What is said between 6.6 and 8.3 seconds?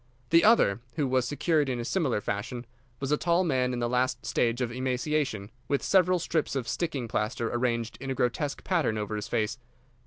sticking plaster arranged in a